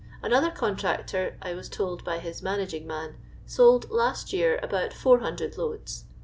[0.23, 6.05] Another contractor, I was told by his managing man, sold lust year about 400 loads.